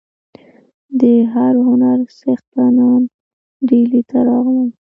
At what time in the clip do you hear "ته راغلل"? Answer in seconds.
4.09-4.69